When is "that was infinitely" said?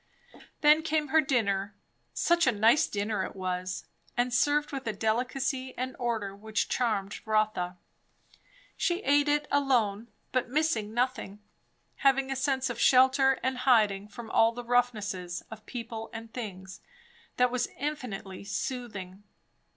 17.37-18.43